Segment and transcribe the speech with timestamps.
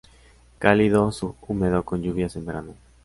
[0.57, 2.73] Cálido subhúmedo con lluvias en verano.